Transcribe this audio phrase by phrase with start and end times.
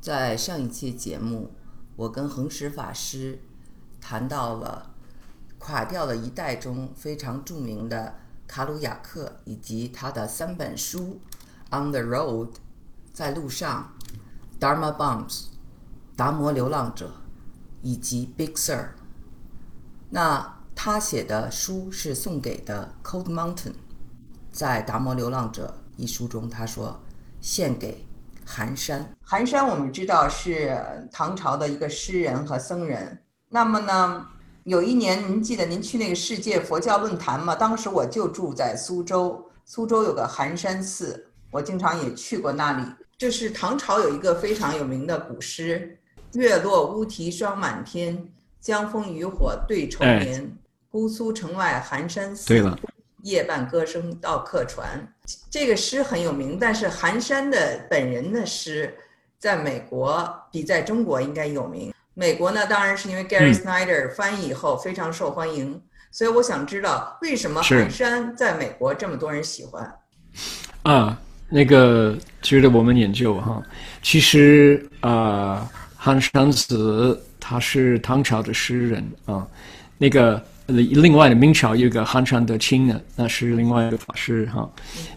[0.00, 1.50] 在上一期节目，
[1.96, 3.40] 我跟恒石法师
[4.00, 4.94] 谈到了
[5.58, 8.14] 垮掉的一代中非常著名的
[8.46, 11.20] 卡鲁亚克以及他的三本书
[11.76, 12.46] 《On the Road》
[13.12, 13.92] 在路上，
[14.62, 15.26] 《Dharma Bums》
[16.14, 17.12] 达摩流浪者
[17.82, 18.76] 以及《Big Sur》。
[20.10, 23.74] 那他写的书是送给的 Cold Mountain，
[24.52, 27.00] 在《达摩流浪者》一书中，他说
[27.40, 28.07] 献给。
[28.50, 30.74] 寒山，寒山我们知道是
[31.12, 33.22] 唐朝的一个诗人和僧人。
[33.50, 34.26] 那么呢，
[34.64, 37.54] 有一年您记得您去那个世界佛教论坛吗？
[37.54, 42.82] 当时我就住在苏州，苏州有个寒山寺，我经常也去过那里。
[43.18, 45.98] 这是唐朝有一个非常有名的古诗
[46.32, 50.56] ：“月落乌啼霜满天，江枫渔火对愁眠。
[50.90, 52.78] 姑苏城外寒山寺。”对了。
[53.22, 55.06] 夜半歌声到客船，
[55.50, 56.56] 这个诗很有名。
[56.60, 58.94] 但是寒山的本人的诗，
[59.38, 61.92] 在美国比在中国应该有名。
[62.14, 65.80] 美国呢，当然是因为 Gary Snyder 翻译以后非常受欢迎。
[66.10, 69.98] 所以我想知道，为什么寒山在美国这么多人喜欢？
[70.82, 73.62] 啊，那个值得我们研究哈。
[74.02, 79.46] 其实啊，寒山子他是唐朝的诗人啊，
[79.98, 80.42] 那个。
[80.68, 84.70] 另外的明朝有个寒山德清呢，那是另外一个法师哈。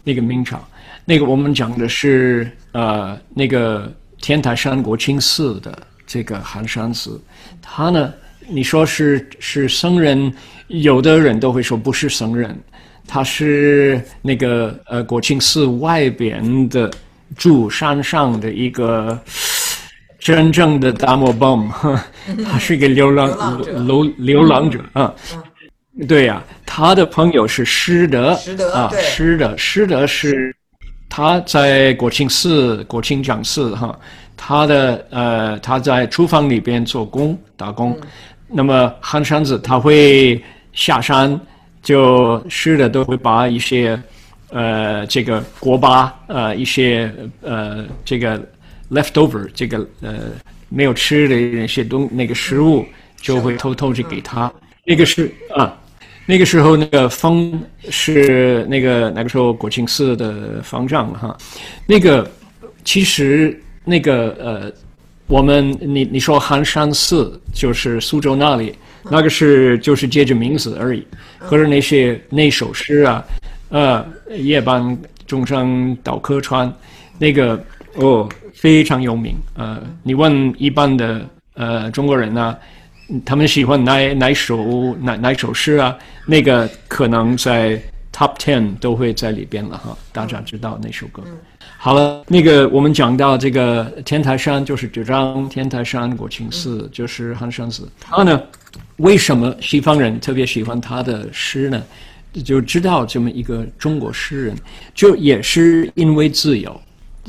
[0.03, 0.65] 那个明朝，
[1.03, 5.77] 那个我们讲的是呃那个天台山国清寺的
[6.07, 7.21] 这个寒山寺，
[7.61, 8.13] 他呢，
[8.47, 10.33] 你说是是僧人，
[10.67, 12.57] 有的人都会说不是僧人，
[13.05, 16.89] 他是那个呃国清寺外边的
[17.35, 19.21] 住山上的一个。
[20.21, 21.67] 真正的达摩棒，
[22.45, 25.11] 他是一个流浪流流浪者啊。
[26.07, 28.37] 对呀，他的朋友是师德
[28.71, 30.55] 啊，师德师德是
[31.09, 33.97] 他在国清寺国清讲寺哈，
[34.37, 37.99] 他的呃他在厨房里边做工打工。
[38.47, 41.39] 那么寒山子他会下山，
[41.81, 43.99] 就师的都会把一些
[44.51, 47.11] 呃这个锅巴呃一些
[47.41, 48.39] 呃这个。
[48.91, 50.19] Leftover 这个呃
[50.67, 52.85] 没有吃的那些东那个食物
[53.21, 54.51] 就会偷偷去给他。
[54.83, 55.77] 那个是啊，
[56.25, 57.51] 那个时候那个方
[57.89, 61.37] 是那个那个时候国清寺的方丈哈。
[61.85, 62.29] 那个
[62.83, 64.71] 其实那个呃，
[65.27, 71.05] 我们你你说寒山寺就是苏州那里，那个是就是借着名字而已。
[71.39, 73.23] 或者那些那首诗啊，
[73.69, 74.97] 呃，夜半
[75.27, 76.73] 钟声到客船，
[77.17, 77.63] 那个
[77.95, 78.27] 哦。
[78.61, 82.55] 非常有名，呃，你问一般的呃中国人呢，
[83.25, 85.97] 他们喜欢哪哪首哪哪首诗啊？
[86.27, 87.81] 那个可能在
[88.13, 91.23] top ten 都会在里边了哈，大家知道那首歌。
[91.79, 97.89] 好了，那个我们讲到这个天台山，就是九张天台山国清寺，就是寒山寺。
[97.99, 98.39] 他呢，
[98.97, 101.81] 为什么西方人特别喜欢他的诗呢？
[102.45, 104.55] 就知道这么一个中国诗人，
[104.93, 106.79] 就也是因为自由。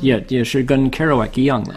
[0.00, 1.75] 也也是跟 Kerouac 一样的，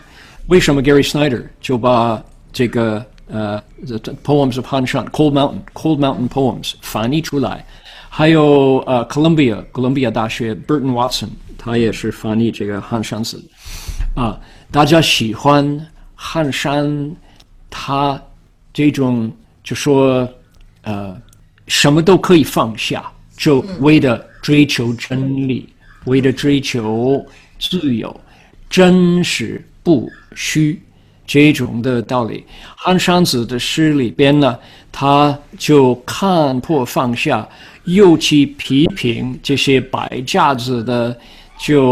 [0.48, 7.66] 为什么 Gary Snyder 就把这个呃 The Poems of Han Shan Cold Mountain Cold Mountain Poems 翻译出来？
[8.10, 11.28] 还有呃 Columbia 哥伦比亚大学 Burton Watson
[11.58, 13.44] 他也是翻译这个汉山寺
[14.16, 14.40] 啊，
[14.72, 17.14] 大家喜欢汉山，
[17.70, 18.22] 他
[18.74, 19.30] 这种
[19.64, 20.28] 就说
[20.84, 21.20] 呃
[21.68, 25.68] 什么都可以放下，就为了追求真理，
[26.06, 27.26] 为了追求。
[27.60, 28.20] 自由、
[28.70, 30.82] 真实、不虚，
[31.26, 32.44] 这种的道理。
[32.76, 34.58] 寒山子的诗里边呢，
[34.92, 37.48] 他就看破放下，
[37.86, 41.18] 又去批评这些摆架子的，
[41.58, 41.84] 就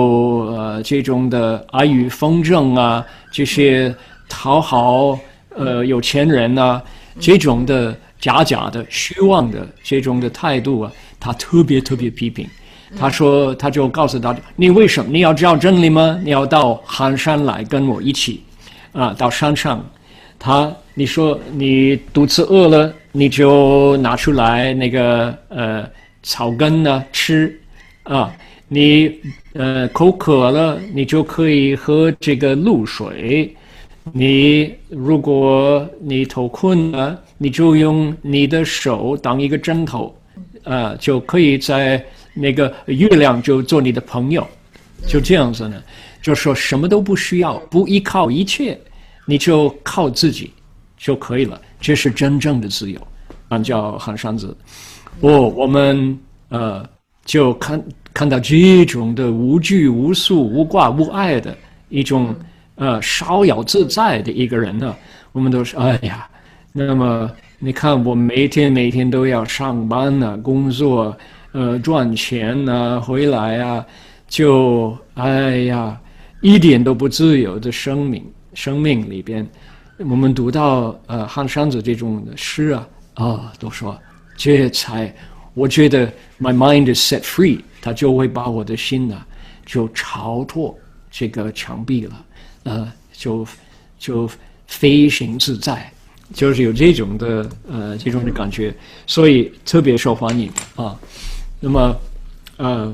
[0.47, 3.93] 呃这种的阿谀奉承啊，这些
[4.27, 5.17] 讨好
[5.55, 6.81] 呃有钱人啊，
[7.19, 12.47] 这种的假假的、虚妄的这种的态度啊，他特别特别批评。
[12.95, 16.19] 他说：“他就告诉大家，你为什么你要知道真理吗？
[16.23, 18.43] 你要到寒山来跟我一起，
[18.91, 19.83] 啊，到山上。
[20.37, 25.89] 他你说你肚子饿了，你就拿出来那个呃
[26.21, 27.59] 草根呢吃，
[28.03, 28.31] 啊，
[28.67, 29.11] 你
[29.53, 33.55] 呃口渴了，你就可以喝这个露水。
[34.11, 40.15] 你如果你头困了，你就用你的手当一个枕头，
[40.63, 42.03] 啊，就可以在。”
[42.33, 44.47] 那个月亮就做你的朋友，
[45.07, 45.81] 就这样子呢，
[46.21, 48.79] 就说什么都不需要，不依靠一切，
[49.25, 50.51] 你就靠自己
[50.97, 51.61] 就可以了。
[51.79, 52.99] 这是真正的自由，
[53.49, 54.55] 按叫寒山子。
[55.19, 56.17] 哦，我们
[56.49, 56.83] 呃
[57.23, 57.83] 就看
[58.13, 61.55] 看到这种的无拘无束、无挂无碍的
[61.89, 62.35] 一种
[62.75, 64.95] 呃逍遥自在的一个人呢，
[65.31, 66.27] 我们都说哎呀，
[66.71, 71.15] 那么你看我每天每天都要上班呢，工作，
[71.53, 73.85] 呃赚钱呐，回来啊，
[74.27, 75.99] 就哎呀，
[76.41, 79.47] 一点都不自由的生命生命里边，
[79.97, 83.97] 我们读到呃汉山子这种诗啊啊，都说
[84.35, 85.13] 这才
[85.53, 89.23] 我觉得 my mind is set free，他就会把我的心呢
[89.65, 90.75] 就超脱
[91.11, 92.25] 这个墙壁了，
[92.63, 93.47] 呃，就
[93.99, 94.29] 就
[94.65, 95.91] 飞行自在，
[96.33, 98.75] 就是有这种的呃这种的感觉，
[99.05, 100.99] 所以特别受欢迎啊。
[101.65, 101.95] 那么
[102.57, 102.93] 呃，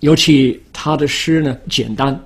[0.00, 2.18] 尤其他的诗呢简单，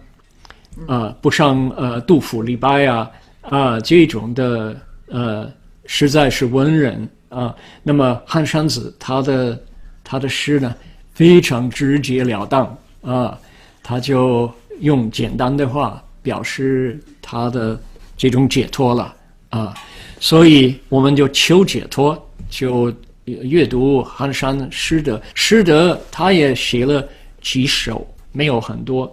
[0.87, 3.11] 啊，不像呃杜甫、李白啊
[3.41, 5.51] 啊这种的呃
[5.87, 7.53] 实在是文人啊。
[7.83, 9.61] 那么汉山子他的
[10.05, 10.73] 他的诗呢
[11.13, 13.37] 非常直截了当啊。
[13.83, 14.49] 他就
[14.79, 17.77] 用简单的话表示他的
[18.17, 19.12] 这种解脱了
[19.51, 19.75] 啊，
[20.21, 22.17] 所以我们就求解脱，
[22.49, 22.95] 就
[23.26, 27.06] 阅读寒山诗的诗德，他也写了
[27.43, 29.12] 几首，没有很多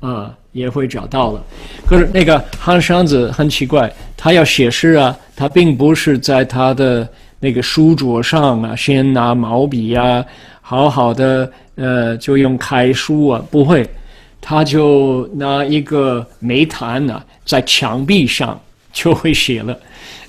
[0.00, 1.42] 啊，也会找到了。
[1.86, 7.08] 可是那个寒山子很奇怪，他要写诗啊，他并不是在他的
[7.40, 10.24] 那个书桌上啊，先拿毛笔啊，
[10.60, 13.88] 好好的呃，就用楷书啊，不会。
[14.46, 18.60] 他就拿一个煤炭呢，在墙壁上
[18.92, 19.78] 就会写了，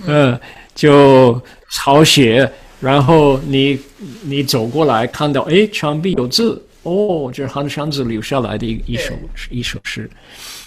[0.07, 0.39] 嗯，
[0.73, 2.49] 就抄写，
[2.85, 3.79] 然后你
[4.21, 9.13] 你走过来看到，哎，墙壁有字，哦，这是韩山子留下来的一一首
[9.49, 10.07] 一首诗。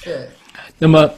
[0.02, 0.28] 对。
[0.78, 1.08] 那么，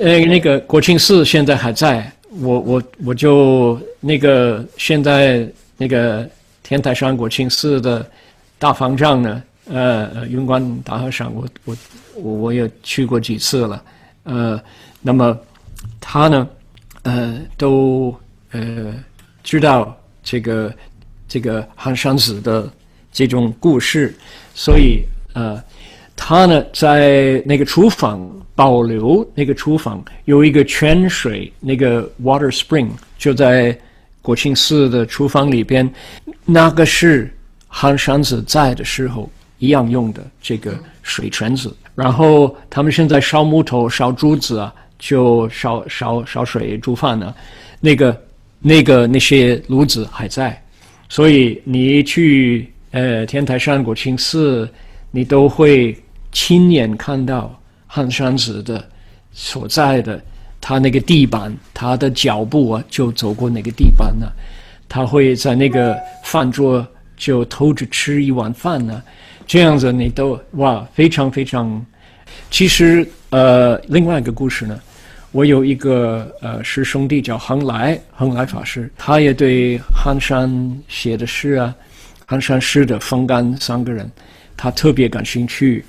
[0.00, 6.28] 呃，那个国清寺现在还在，我我我就那个现在那个
[6.64, 8.04] 天台山国清寺的
[8.58, 9.40] 大方丈呢。
[9.70, 11.76] 呃，云观大和尚，我我
[12.14, 13.84] 我我也去过几次了，
[14.22, 14.60] 呃，
[15.02, 15.38] 那么
[16.00, 16.48] 他呢，
[17.02, 18.12] 呃，都
[18.52, 18.94] 呃
[19.44, 19.94] 知道
[20.28, 20.74] 这个
[21.26, 22.70] 这个寒山子的
[23.10, 24.14] 这种故事，
[24.54, 25.02] 所以
[25.32, 25.58] 呃，
[26.14, 33.74] 他呢在那个厨房保留那个厨房有一个泉水，那个 water spring 就在
[34.20, 35.90] 国清寺的厨房里边，
[36.44, 37.34] 那个是
[37.66, 39.30] 寒山子在的时候。
[39.60, 47.34] 一样用的这个水泉子，然后他们现在烧木头、烧竹子啊，就烧烧烧水煮饭呢。
[47.80, 48.16] 那个
[48.60, 50.60] 那个那些炉子还在，
[51.08, 54.68] 所以你去呃天台山国清寺，
[55.10, 55.96] 你都会
[56.32, 58.84] 亲眼看到汉山子的
[59.32, 60.20] 所在的
[60.60, 64.26] 他那个地板，他的脚步啊就走过那个地板呢。
[64.88, 69.02] 他会在那个饭桌就偷着吃一碗饭呢。
[69.46, 71.84] 这样子你都哇，非常非常。
[72.50, 74.78] 其实呃，另外一个故事呢，
[75.32, 80.50] 我有一个呃师兄弟叫恒来，恒来法师，他也对寒山
[80.88, 81.74] 写的诗啊，
[82.26, 84.10] 寒山诗的风干三个人，
[84.56, 85.84] 他特别感兴趣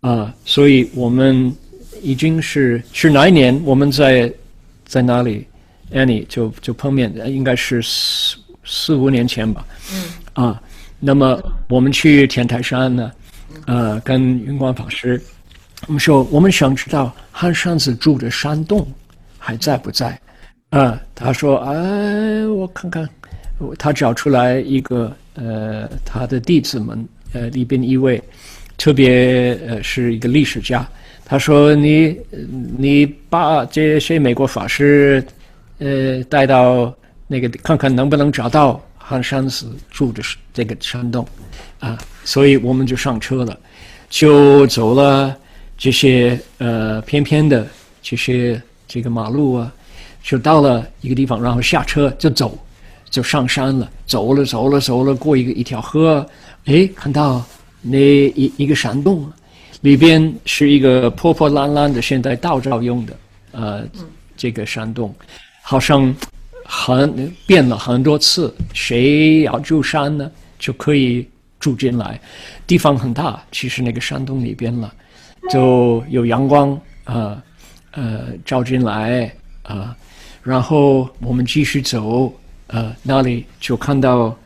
[0.00, 1.54] 啊，所以我们
[2.02, 4.32] 已经是是哪一年我们在
[4.84, 5.46] 在哪里
[5.92, 10.04] ，Annie 就就碰面，应该是四四五年前吧，嗯
[10.34, 10.62] 啊。
[11.04, 13.10] 那么我们去天台山呢，
[13.66, 15.20] 呃，跟云光法师，
[15.88, 18.86] 我们说我们想知道汉山子住的山洞
[19.38, 20.18] 还在不在？
[20.70, 23.08] 啊，他说，哎，我看看，
[23.78, 28.22] 他找出来一个，呃，他的弟子们，呃，里边一位，
[28.78, 30.88] 特别呃是一个历史家，
[31.24, 32.16] 他说你
[32.78, 35.22] 你把这些美国法师，
[35.78, 36.94] 呃，带到
[37.26, 38.80] 那个看看能不能找到。
[39.04, 41.26] 寒山寺住的是这个山洞，
[41.80, 43.58] 啊，所以我们就上车了，
[44.08, 45.36] 就走了
[45.82, 47.66] 这些呃偏偏的
[48.00, 49.72] 这些这个马路啊，
[50.22, 52.56] 就到了一个地方，然后下车就走，
[53.10, 53.90] 就上山了。
[54.06, 56.24] 走了走了走了，过一个一条河，
[56.66, 57.44] 哎，看到
[57.80, 59.28] 那一一个山洞，
[59.80, 63.16] 里边是一个破破烂烂的，现在道照用的，
[63.50, 63.82] 呃，
[64.36, 65.12] 这个山洞，
[65.62, 66.14] 好像。
[66.64, 72.18] 很变了很多次，谁要住山呢，就可以住进来，
[72.66, 73.42] 地方很大。
[73.50, 74.90] 其实那个山洞里边了，
[75.50, 77.42] 就有阳光啊，
[77.92, 79.32] 呃，照进来
[79.62, 79.96] 啊，
[80.42, 82.32] 然后我们继续走，
[82.68, 84.36] 呃，那里就看到，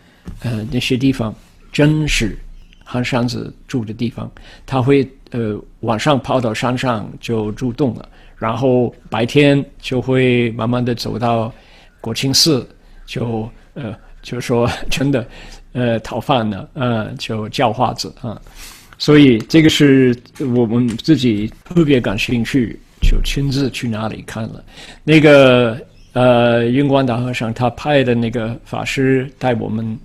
[0.41, 1.35] 呃，那些地方
[1.73, 2.39] 真是
[2.85, 4.31] 寒山子住的地方。
[4.65, 11.53] 他会呃晚上跑到山上就住洞了，然后白天就会慢慢的走到。
[11.99, 12.69] 国清寺
[13.05, 15.27] 就呃就说真的
[15.73, 18.41] 呃讨饭呢呃就叫花子啊，
[18.99, 20.17] 所以这个是
[20.55, 24.65] 我们自己特别感兴趣就亲自去那里看了。
[25.05, 25.79] 那个
[26.13, 29.99] 呃，云光大和尚他派的那个法师带我们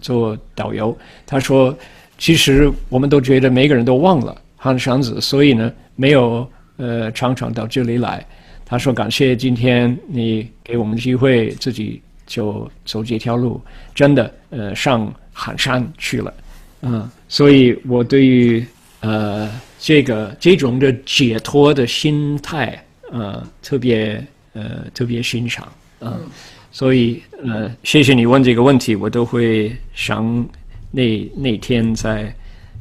[0.00, 1.76] 做导游，他说，
[2.18, 8.26] 其实我们都觉得每个人都忘了汉山子，所以呢，没有呃常常到这里来。
[8.64, 13.60] 他说感谢今天你给我们机会，自己就走这条路，
[13.94, 16.34] 真的呃上寒山去了，
[16.82, 18.64] 嗯，所以我对于
[19.00, 19.50] 呃。
[19.84, 25.66] 这个这种的解脱的心态，呃，特别呃特别欣赏，
[25.98, 26.20] 嗯，
[26.70, 30.48] 所以呃，谢谢你问这个问题，我都会想
[30.92, 32.32] 那那天在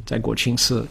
[0.05, 0.87] 在国庆寺，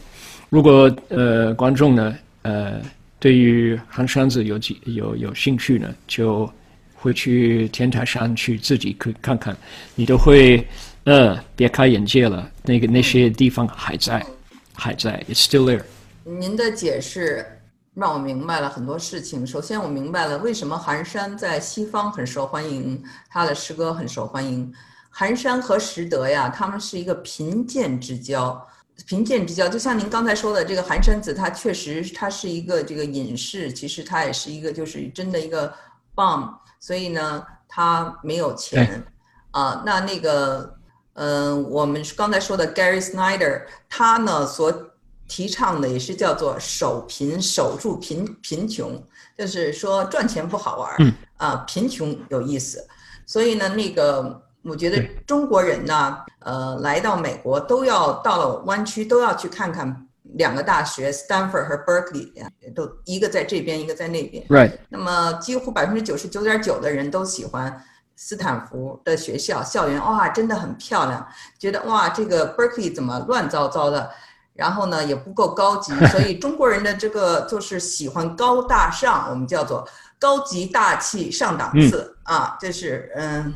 [0.49, 2.81] 如果呃观众呢呃
[3.17, 6.51] 对于寒山子有几有有兴趣呢，就
[6.93, 9.55] 会去天台山去自己去看看，
[9.95, 10.61] 你都会
[11.05, 14.25] 呃别开眼界了，那个那些地方还在
[14.73, 15.83] 还在，it's still there。
[16.23, 17.45] 您的解释
[17.93, 19.45] 让我明白了很多事情。
[19.45, 24.71] 首先，我明白了为什么寒山在西方很受欢迎，他的诗歌很受欢迎。
[25.09, 28.65] 寒山和拾得呀，他们是一个贫贱之交，
[29.05, 29.67] 贫贱之交。
[29.67, 35.73] 就像您刚才说的，这个寒山子，他确实他是一个这个隐士，其实他也是一个就是真的一个
[36.15, 39.03] bomb，所以呢，他没有钱
[39.51, 39.83] 啊。
[39.85, 40.79] 那那个，
[41.13, 44.87] 嗯，我们刚才说的 Gary Snyder，他呢所。
[45.27, 49.01] 提倡的也是叫做守贫，守住贫贫穷，
[49.37, 52.85] 就是说赚钱不好玩儿，啊，贫穷有意思。
[53.25, 62.29] 所以呢，那个我觉得中国人呢，呃，来到美国都要到了湾区都要去看看两个大学，Stanford 和 Berkeley，
[62.75, 64.45] 都一个在这边，一个在那边。
[64.49, 64.73] Right。
[64.89, 67.81] 那么几乎百分之九十九点九的人都喜欢
[68.23, 71.27] 斯坦福的学校校园，哇，真的很漂亮。
[71.57, 74.11] 觉得哇，这个 Berkeley 怎么乱糟糟的？
[74.53, 79.87] 然后呢，也不够高级，所以中国人的这个就是喜欢高大上，我们叫做
[80.19, 83.51] 高级大气上档次啊，就是嗯，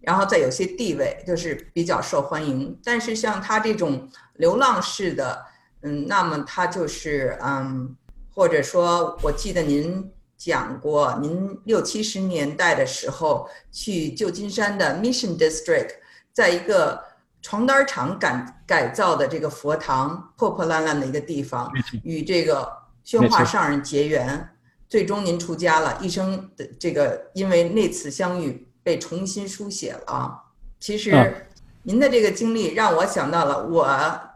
[0.00, 2.76] 然后再有些地位，就是比较受欢迎。
[2.82, 5.44] 但是像他这种流浪式的，
[5.82, 7.94] 嗯，那么他就是嗯，
[8.34, 15.90] 或者说我记得您讲过，您六七十年代的时候去旧金山的 Mission District，
[16.32, 17.06] 在一个。
[17.40, 21.70] 床单厂改改造的这个佛堂，破破烂烂的一个地方，
[22.02, 22.68] 与这个
[23.04, 24.50] 宣化上人结缘，
[24.88, 30.42] 最终您出家了，一生的这个因为那次相遇被重新书写了。
[30.80, 31.46] 其实，
[31.84, 33.86] 您的这个经历让我想到了我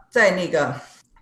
[0.09, 0.73] 在那个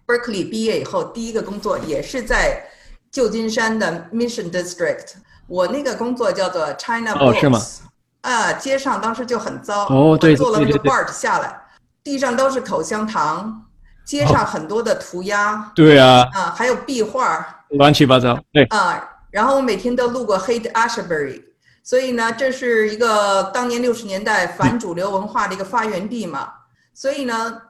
[0.05, 2.63] Berkeley 毕业以后第一个工作也是在
[3.12, 5.15] 旧金山的 Mission District，
[5.48, 7.80] 我那个工作叫做 China Books，
[8.22, 11.62] 啊，街上当时就很糟，我坐了那个 BART 下来。
[12.03, 13.63] 地上都是口香糖，
[14.03, 18.63] 街上很多的涂鸦，对啊，啊，还有壁画，乱七八糟，对。
[18.65, 19.08] 啊。
[19.30, 21.41] 然后我每天都路过 Hate Ashbury，
[21.84, 26.51] 所以呢，这是一个当年六十年代反主流文化的一个发源地嘛。
[26.94, 27.62] 所以呢，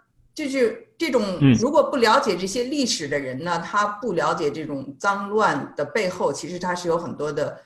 [0.50, 1.22] 就是这种
[1.60, 7.58] 如果不了解这些历史的人呢，他不了解这种脏乱的背后，其实他是有很多的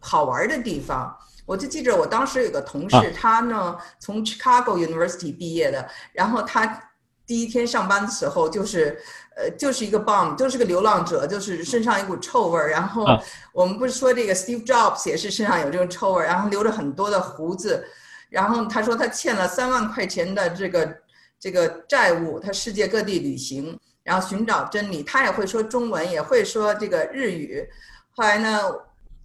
[0.00, 1.16] 好玩的地方。
[1.46, 6.90] 我就记着，我当时有个同事，他呢从 Chicago University 毕业的，然后他
[7.26, 8.98] 第一天上班的时候，就是
[9.36, 12.70] 呃，就是一个 bum，就是个流浪者，就是身上一股臭味儿。
[12.70, 13.06] 然后
[13.52, 17.84] 我们不是说这个 Steve Jobs 也是身上有这种臭味儿，然后留着很多的胡子。
[18.30, 20.96] 然后他说他欠了三万块钱的这个
[21.44, 25.02] 这个债务，他世界各地旅行，然后寻找真理。
[25.02, 27.62] 他也会说中文，也会说这个日语。
[28.16, 28.62] 后来呢？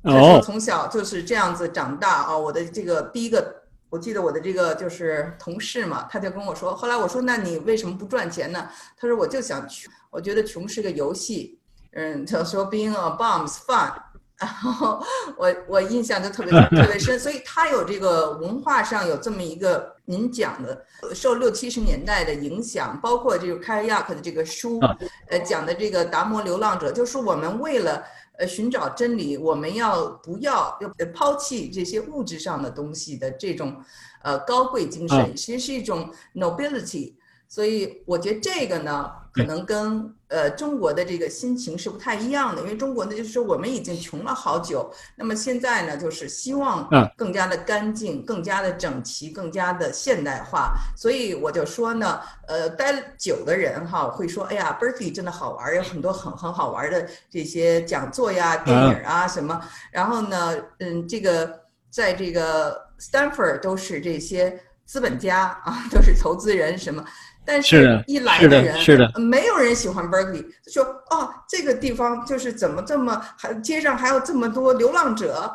[0.04, 2.38] 他说从小就是这样子长大啊！
[2.38, 6.76] 我的这个第一个，我记得我的这个就是同事嘛，他就跟我说。
[6.76, 8.68] 后来我说：“那你为什么不赚钱呢？”
[9.00, 11.58] 他说：“我就想穷，我觉得穷是个游戏。”
[11.96, 13.94] 嗯，他说：“Being a bomb is fun。”
[14.40, 15.04] 然后
[15.38, 24.80] 我我印象就特别特别深，所以他有这个文化上有这么一个您讲的，受六七十年代的影响，包括这个凯亚克的这个书，
[25.28, 28.04] 呃，讲的这个达摩流浪者，就是我们为了。
[28.40, 33.76] 呃，寻找真理，我们要不要要抛弃这些物质上的东西的这种，
[34.24, 37.16] 呃，高贵精神，其实是一种 nobility。
[37.50, 50.74] 所以我觉得这个呢，可能跟呃中国的这个心情是不太一样的，因为中国呢就是我们已经穷了好久，那么现在呢就是希望更加的干净、更加的整齐、更加的现代化。
[50.98, 59.62] 所以我就说呢，呃，待久的人哈会说，哎呀，Berkeley 真的好玩，有很多很很好玩的这些讲座呀、电影啊什么。
[59.92, 67.04] 然后呢，嗯，这个在这个 Stanford 都是这些资本家啊，都是投资人什么。
[67.50, 75.52] 但是一来是的人，是的呃没有人喜欢 Berkeley，就说哦，这个地方就是怎么这么还街上还有这么多流浪者，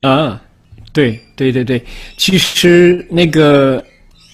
[0.00, 0.40] 啊，
[0.94, 1.84] 对对对对，
[2.16, 3.84] 其实那个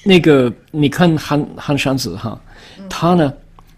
[0.04, 2.40] 那个，你看韩韩山子哈，
[2.88, 3.34] 他呢，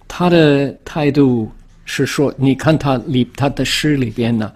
[0.07, 1.51] 他的态度
[1.87, 4.53] 是说，你看他里他的诗里边呢，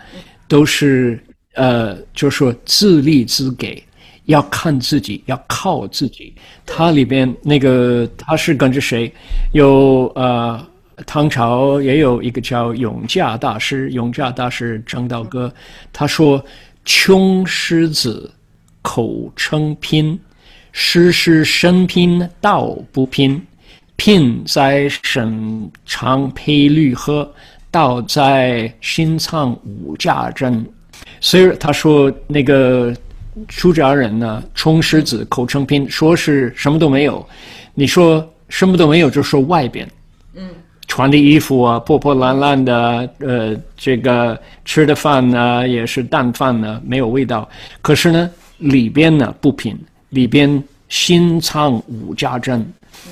[0.47, 1.19] 都是
[1.55, 3.83] 呃，就说自立自给，
[4.27, 6.33] 要看自己，要靠自己。
[6.65, 9.13] 他里边那个他是跟着谁？
[9.53, 10.65] 有呃。
[11.05, 15.53] 唐朝也有一个叫永嘉大师，永嘉大师张道哥，
[15.93, 16.43] 他说
[16.87, 18.33] ：“穷狮子
[18.81, 20.19] 口称拼，
[20.73, 23.39] 诗是身拼道不拼。
[23.97, 27.31] 拼在身长配绿鹤，
[27.71, 30.65] 道在心藏五家珍。”
[31.21, 32.97] 所以他说那个
[33.49, 37.27] 出家人呢，穷狮子口称拼，说是什么都没有。
[37.75, 39.89] 你说什么都没有，就说外边。
[40.35, 40.49] 嗯
[40.89, 47.47] 穿的衣服啊，破破烂烂的，呃，这个吃的饭呢也是淡饭呢，没有味道。
[47.83, 49.77] 可是呢，里边呢不拼，
[50.11, 52.65] 里边心藏无价珍，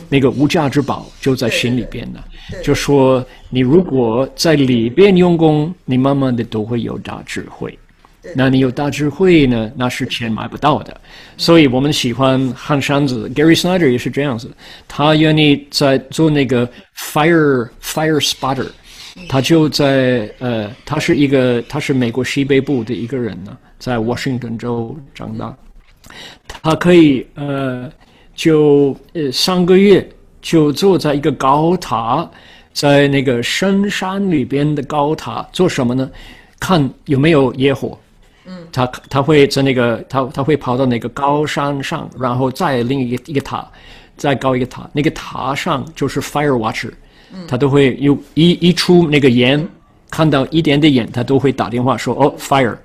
[0.08, 2.20] 那个无价之宝就在心里边呢。
[2.62, 7.76] 就说你如果在里边用功，你慢慢的都会有大智慧。
[8.34, 9.70] 那你有大智慧呢？
[9.76, 10.98] 那是钱买不到的，
[11.36, 13.28] 所以我们喜欢汉山子。
[13.34, 14.50] Gary Snyder 也是这样子，
[14.88, 16.66] 他愿意在做那个
[16.96, 18.68] fire fire spotter，
[19.28, 25.54] 他就在呃，他是一个他是美国西北部的一个人呢，在 Washington 州长大，
[26.62, 27.90] 他可以呃，
[28.34, 30.08] 就呃上个月
[30.40, 32.28] 就坐在一个高塔，
[32.72, 36.10] 在那个深山里边的高塔做什么呢？
[36.58, 37.98] 看有没有野火。
[38.46, 43.66] 嗯，他他会在那个他他会跑到那个高山上，然后再另一个一个塔，
[44.16, 46.92] 再高一个塔，那个塔上就是 fire watcher，
[47.48, 49.66] 他都会有一一出那个烟，
[50.10, 52.76] 看到一点点烟，他都会打电话说哦 fire，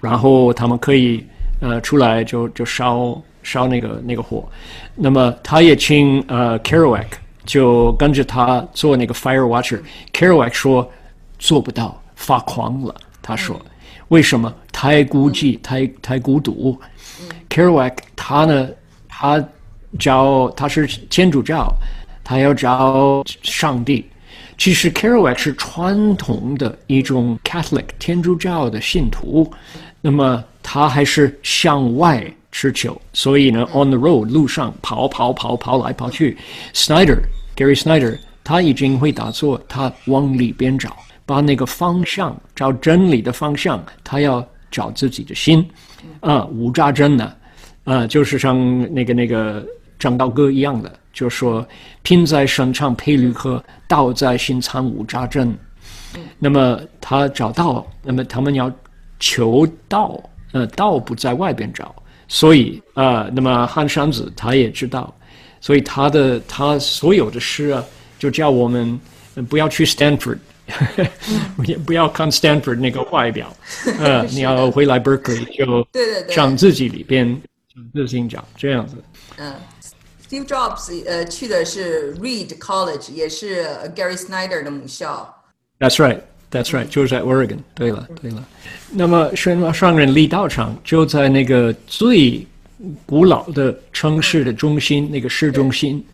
[0.00, 1.24] 然后他们可以
[1.60, 4.48] 呃出来就就烧烧那个那个火，
[4.96, 7.06] 那么他也请呃 Kerouac
[7.46, 10.90] 就跟着他做那个 fire watcher，Kerouac 说
[11.38, 13.60] 做不到，发狂了，他说。
[14.08, 16.78] 为什么太孤寂、太太孤独
[17.48, 18.68] ？Kerouac 他呢？
[19.08, 19.42] 他
[19.98, 21.72] 找他是天主教，
[22.24, 24.04] 他要找上帝。
[24.58, 29.50] 其实 Kerouac 是传统的一种 Catholic 天主教的信徒，
[30.00, 36.36] 那么他还是向外持求，所以呢，on the road 路上跑跑跑跑来跑去。
[36.72, 37.18] Snyder
[37.56, 40.96] Gary Snyder 他已经会打坐，他往里边找。
[41.26, 45.66] 把那个方向找真理的方向，他要找自己的心，
[46.20, 47.32] 啊，无扎针呢，
[47.84, 48.58] 啊，就是像
[48.92, 49.66] 那个那个
[49.98, 51.66] 张道哥一样的，就说
[52.02, 55.56] 拼在身上配驴壳，道在心藏无扎针。
[56.38, 58.70] 那么他找到，那么他们要
[59.18, 60.20] 求道，
[60.52, 61.94] 呃，道不在外边找，
[62.28, 65.12] 所以啊，那么汉山子他也知道，
[65.60, 67.82] 所以他的他所有的诗啊，
[68.18, 69.00] 就叫我们
[69.48, 70.38] 不要去 Stanford。
[71.66, 73.54] 也不要看 Stanford 那个外表，
[74.00, 77.40] 呃，你要回来 Berkeley 就对对对，让自己里边
[77.92, 78.96] 自信讲这样子。
[79.36, 79.54] 嗯
[80.26, 85.34] ，Steve Jobs 呃去的是 Reed College，也是 Gary Snyder 的母校。
[85.78, 87.58] That's right, that's right，就是在 Oregon。
[87.74, 88.44] 对了，对了。
[88.90, 92.46] 那么宣发商人立道场就在那个最
[93.04, 96.04] 古老的城市的中心，那个市中心。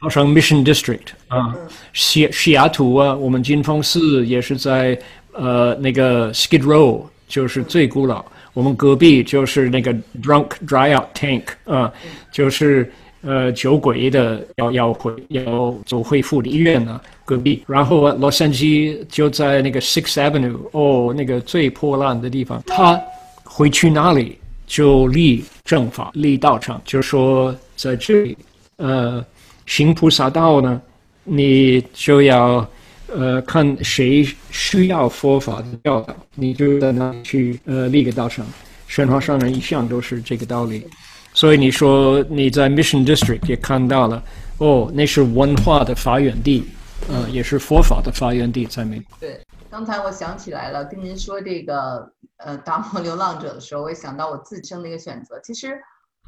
[0.00, 1.52] 好像 Mission District 啊，
[1.92, 4.96] 西西雅图啊，我们金峰寺也是在
[5.32, 8.24] 呃那个 Skid Row，就是最古老。
[8.52, 11.92] 我们隔壁就是那个 Drunk Dryout Tank 啊，
[12.30, 17.64] 就是呃酒鬼的要要回要走恢复的医院呢，隔壁。
[17.66, 22.62] 然后啊，洛杉矶就在那个 Sixth Avenue，哦，那个最破烂的地方。
[22.66, 23.00] 他
[23.42, 28.38] 回去哪里就立正法、立道场，就说在这里
[28.76, 29.24] 呃。
[29.68, 30.80] 行菩萨道呢，
[31.24, 32.66] 你就要
[33.06, 38.44] 呃看谁需要佛法的教导，你就在那去呃立个道场。
[38.86, 40.86] 宣化上人一向都是这个道理，
[41.34, 44.24] 所以你说你在 Mission District 也看到了，
[44.56, 46.64] 哦，那是文化的发源地，
[47.06, 49.18] 呃，也是佛法的发源地，在美国。
[49.20, 49.38] 对，
[49.70, 55.78] 刚才我想起来了，跟您说这个呃达摩流浪者的时候，我也想到我自身的一个选择，其实。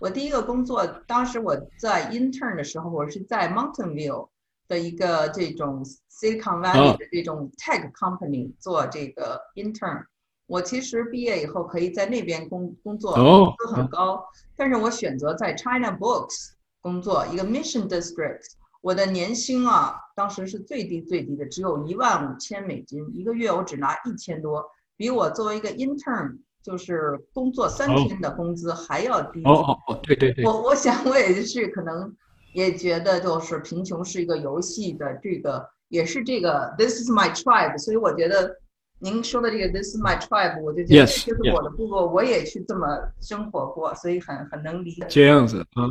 [0.00, 4.30] 我第一个工作，当时我在 intern 的时候，我是在 Mountain View
[4.66, 10.06] 的一个这种 Silicon Valley 的这种 tech company 做这个 intern。
[10.46, 14.24] 我其实毕业以后可以在那边工工作，工资很高，
[14.56, 18.46] 但是我选择在 China Books 工作，一个 mission district。
[18.80, 24.64] 我的年薪啊，当时是最低最低的，只有一万五千美金一个月，我只拿一千多，
[24.96, 29.42] 比我作为一个 intern 就是工作三天的工资还要低。
[29.44, 30.44] 哦哦哦，对对对。
[30.44, 32.14] 我我想我也是可能
[32.52, 38.54] 也觉得就是贫穷是一个游戏的这个也是这个 this is my tribe，所以我觉得
[38.98, 42.86] 您说的这个 this is my tribe，我就觉得就是我的部落，我也去这么
[43.20, 45.06] 生活过，所以很很能理解。
[45.08, 45.88] 这样子啊。